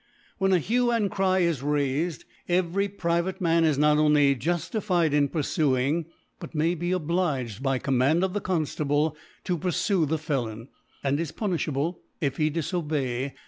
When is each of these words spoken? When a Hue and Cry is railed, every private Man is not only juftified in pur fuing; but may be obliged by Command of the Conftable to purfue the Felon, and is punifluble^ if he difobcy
When 0.39 0.51
a 0.51 0.57
Hue 0.57 0.89
and 0.89 1.11
Cry 1.11 1.41
is 1.41 1.61
railed, 1.61 2.25
every 2.49 2.87
private 2.87 3.39
Man 3.39 3.63
is 3.63 3.77
not 3.77 3.99
only 3.99 4.35
juftified 4.35 5.11
in 5.13 5.29
pur 5.29 5.43
fuing; 5.43 6.05
but 6.39 6.55
may 6.55 6.73
be 6.73 6.91
obliged 6.91 7.61
by 7.61 7.77
Command 7.77 8.23
of 8.23 8.33
the 8.33 8.41
Conftable 8.41 9.13
to 9.43 9.59
purfue 9.59 10.07
the 10.07 10.17
Felon, 10.17 10.69
and 11.03 11.19
is 11.19 11.31
punifluble^ 11.31 11.97
if 12.19 12.37
he 12.37 12.49
difobcy 12.49 13.33